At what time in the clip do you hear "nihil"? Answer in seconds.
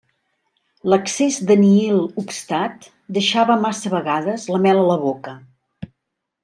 1.65-2.01